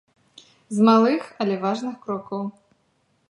[0.77, 2.43] З малых, але важных крокаў.